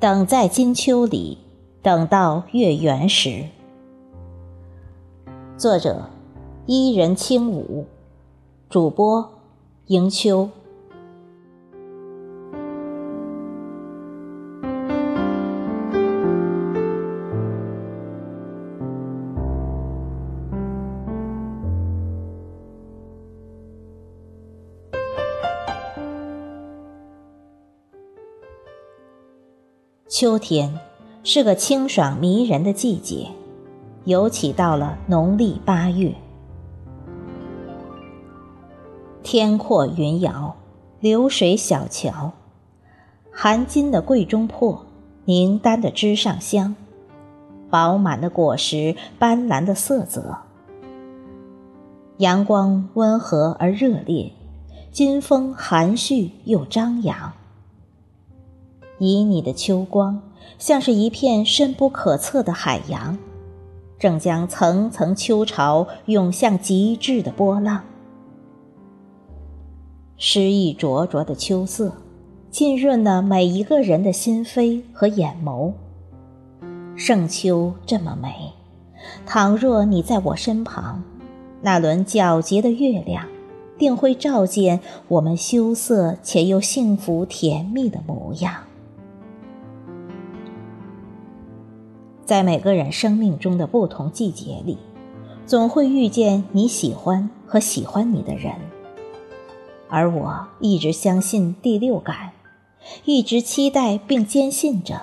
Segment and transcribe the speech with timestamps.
[0.00, 1.38] 等在金秋里，
[1.82, 3.46] 等到月圆时。
[5.56, 6.04] 作者：
[6.66, 7.84] 伊人轻舞，
[8.70, 9.28] 主播：
[9.86, 10.50] 迎秋。
[30.20, 30.80] 秋天
[31.22, 33.28] 是个清爽迷人的季节，
[34.02, 36.12] 尤其到了农历八月。
[39.22, 40.56] 天阔云遥，
[40.98, 42.32] 流水小桥，
[43.30, 44.84] 含金的桂中破，
[45.24, 46.74] 凝丹的枝上香，
[47.70, 50.38] 饱满的果实，斑斓的色泽。
[52.16, 54.32] 阳光温和而热烈，
[54.90, 57.34] 金风含蓄又张扬。
[58.98, 60.20] 旖旎的秋光，
[60.58, 63.16] 像是一片深不可测的海洋，
[63.98, 67.82] 正将层层秋潮涌向极致的波浪。
[70.16, 71.92] 诗意灼灼的秋色，
[72.50, 75.72] 浸润了每一个人的心扉和眼眸。
[76.96, 78.52] 盛秋这么美，
[79.24, 81.04] 倘若你在我身旁，
[81.62, 83.24] 那轮皎洁的月亮，
[83.78, 88.64] 定会照见我们羞涩且又幸福甜蜜的模样。
[92.28, 94.76] 在每个人生命中的不同季节里，
[95.46, 98.52] 总会遇见你喜欢和喜欢你的人。
[99.88, 102.32] 而我一直相信第六感，
[103.06, 105.00] 一直期待并坚信着，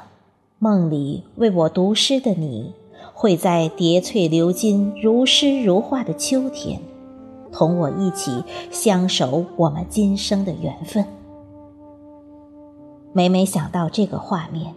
[0.60, 2.74] 梦里为我读诗的你，
[3.16, 6.80] 会在叠翠流金、如诗如画的秋天，
[7.52, 11.04] 同我一起相守我们今生的缘分。
[13.14, 14.76] 每每想到这个画面，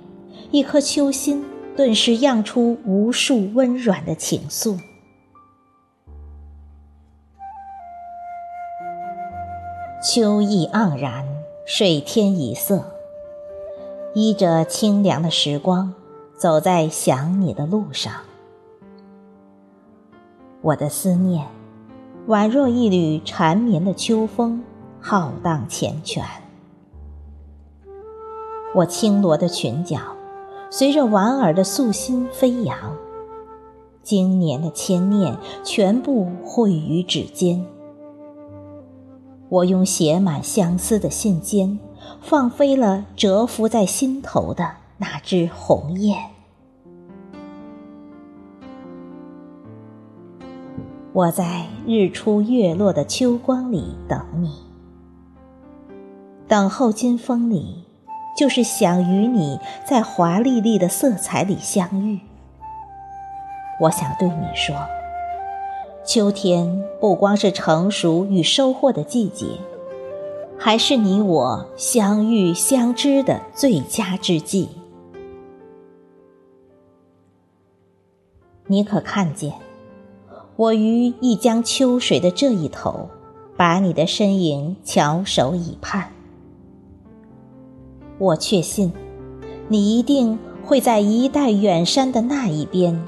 [0.51, 1.45] 一颗秋心。
[1.79, 4.81] 顿时漾出无数温软的情愫。
[10.03, 11.25] 秋意盎然，
[11.65, 12.83] 水天一色。
[14.13, 15.95] 依着清凉的时光，
[16.37, 18.13] 走在想你的路上。
[20.63, 21.47] 我的思念，
[22.27, 24.65] 宛若一缕缠绵的秋风，
[25.01, 26.25] 浩荡缱绻。
[28.75, 30.18] 我轻罗的裙角。
[30.71, 32.97] 随着莞尔的素心飞扬，
[34.03, 37.65] 经年的牵念全部汇于指尖。
[39.49, 41.79] 我用写满相思的信笺，
[42.21, 46.19] 放飞了蛰伏在心头的那只鸿雁。
[51.15, 54.53] 我在日出月落的秋光里等你，
[56.47, 57.88] 等候金风里。
[58.39, 62.21] 就是想与你在华丽丽的色彩里相遇。
[63.81, 64.77] 我想对你说，
[66.07, 69.45] 秋天不光是成熟与收获的季节，
[70.57, 74.69] 还是你我相遇相知的最佳之际。
[78.69, 79.53] 你可看见，
[80.55, 83.09] 我于一江秋水的这一头，
[83.57, 86.13] 把你的身影翘首以盼。
[88.19, 88.93] 我确信，
[89.69, 93.07] 你一定会在一代远山的那一边，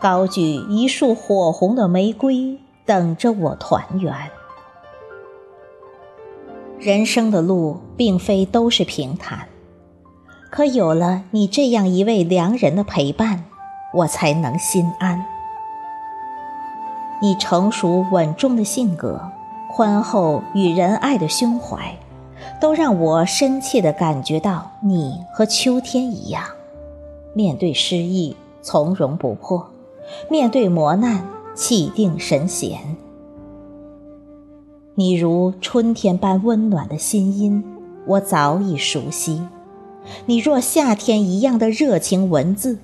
[0.00, 4.14] 高举一束火红的玫瑰，等着我团圆。
[6.78, 9.48] 人生的路并非都是平坦，
[10.50, 13.44] 可有了你这样一位良人的陪伴，
[13.94, 15.24] 我才能心安。
[17.22, 19.20] 你成熟稳重的性格，
[19.70, 21.94] 宽厚与仁爱的胸怀。
[22.60, 26.44] 都让我深切地感觉到，你和秋天一样，
[27.32, 29.66] 面对失意从容不迫，
[30.28, 32.78] 面对磨难气定神闲。
[34.94, 37.64] 你如春天般温暖的心音，
[38.06, 39.40] 我早已熟悉；
[40.26, 42.78] 你若夏天一样的热情文字，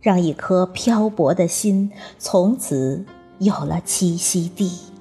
[0.00, 3.04] 让一颗漂泊的心从此
[3.38, 4.91] 有了栖息地。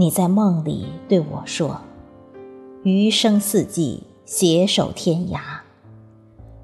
[0.00, 1.80] 你在梦里对我说
[2.84, 5.40] ：“余生四季，携手天涯。”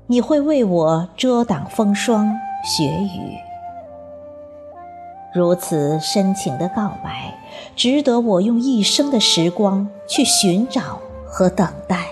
[0.06, 2.32] 你会为我遮挡风霜
[2.64, 3.36] 雪雨。
[5.34, 7.36] 如此深情的告白，
[7.74, 12.06] 值得我用一生的时光去寻找和等待。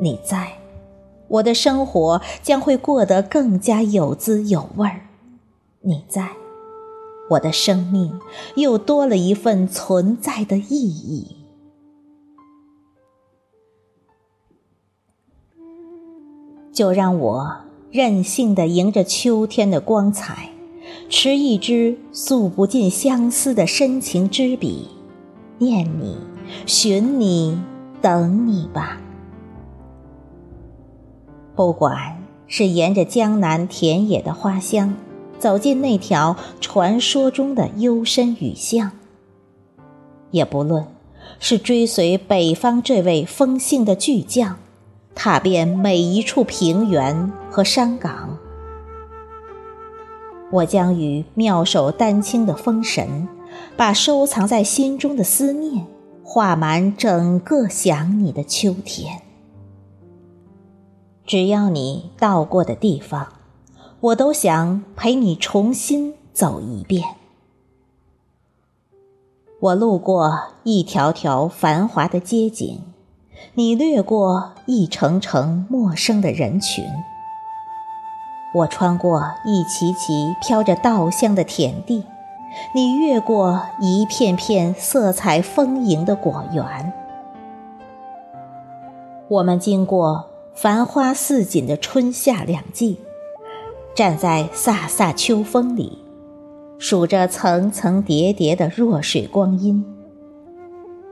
[0.00, 0.52] 你在，
[1.26, 5.00] 我的生活将会过得更加有滋有味儿。
[5.80, 6.28] 你在。
[7.30, 8.18] 我的生命
[8.54, 11.36] 又多了一份存在的意义。
[16.72, 17.56] 就让我
[17.90, 20.50] 任性的迎着秋天的光彩，
[21.08, 24.90] 持一支诉不尽相思的深情之笔，
[25.56, 26.18] 念你，
[26.66, 27.58] 寻你，
[28.02, 29.00] 等你吧。
[31.54, 34.94] 不管是沿着江南田野的花香，
[35.38, 38.92] 走进那条传说中的幽深雨巷，
[40.30, 40.86] 也不论
[41.38, 44.58] 是追随北方这位风性的巨匠。
[45.18, 48.36] 踏遍每一处平原和山岗，
[50.52, 53.26] 我将与妙手丹青的风神，
[53.78, 55.86] 把收藏在心中的思念，
[56.22, 59.22] 画满整个想你的秋天。
[61.24, 63.26] 只要你到过的地方，
[64.00, 67.02] 我都想陪你重新走一遍。
[69.58, 72.80] 我路过一条条繁华的街景。
[73.54, 76.84] 你掠过一程程陌生的人群，
[78.54, 82.02] 我穿过一齐齐飘着稻香的田地，
[82.74, 86.92] 你越过一片片色彩丰盈的果园。
[89.28, 92.98] 我们经过繁花似锦的春夏两季，
[93.96, 95.98] 站在飒飒秋风里，
[96.78, 99.84] 数着层层叠叠的弱水光阴，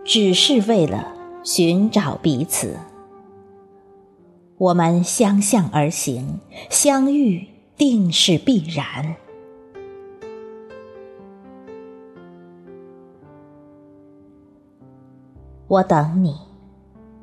[0.05, 1.13] 只是为了。
[1.47, 2.75] 寻找彼此，
[4.57, 6.41] 我们相向而行，
[6.71, 7.47] 相遇
[7.77, 9.15] 定是必然。
[15.69, 16.35] 我等你，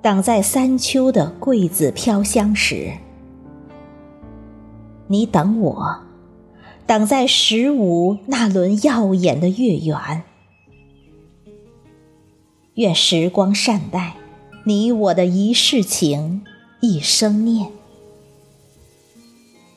[0.04, 2.92] 等在三秋的桂子飘香时；
[5.12, 5.98] 你等我，
[6.88, 10.24] 等在十五那轮耀眼的月圆。
[12.76, 14.16] 愿时光善待
[14.64, 16.46] 你我的一世情，
[16.80, 17.70] 一生念。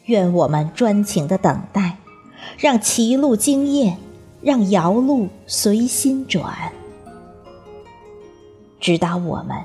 [0.04, 1.98] 愿我们专情的等待，
[2.56, 3.98] 让歧路惊艳，
[4.40, 6.70] 让遥路随心转，
[8.78, 9.56] 直到我们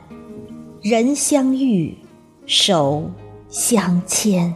[0.82, 1.96] 人相遇，
[2.48, 3.12] 手
[3.50, 4.56] 相牵。